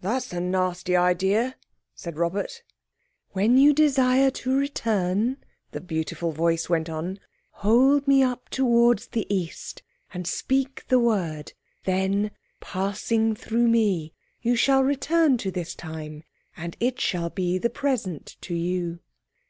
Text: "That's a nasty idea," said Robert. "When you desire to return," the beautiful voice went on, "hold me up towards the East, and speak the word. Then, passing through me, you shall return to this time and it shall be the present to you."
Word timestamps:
"That's 0.00 0.32
a 0.32 0.40
nasty 0.40 0.96
idea," 0.96 1.56
said 1.94 2.16
Robert. 2.16 2.62
"When 3.32 3.58
you 3.58 3.74
desire 3.74 4.30
to 4.30 4.56
return," 4.56 5.36
the 5.72 5.80
beautiful 5.82 6.32
voice 6.32 6.70
went 6.70 6.88
on, 6.88 7.20
"hold 7.50 8.08
me 8.08 8.22
up 8.22 8.48
towards 8.48 9.08
the 9.08 9.26
East, 9.28 9.82
and 10.14 10.26
speak 10.26 10.86
the 10.88 10.98
word. 10.98 11.52
Then, 11.84 12.30
passing 12.60 13.34
through 13.34 13.68
me, 13.68 14.14
you 14.40 14.56
shall 14.56 14.82
return 14.82 15.36
to 15.36 15.50
this 15.50 15.74
time 15.74 16.22
and 16.56 16.78
it 16.80 16.98
shall 16.98 17.28
be 17.28 17.58
the 17.58 17.68
present 17.68 18.38
to 18.40 18.54
you." 18.54 19.00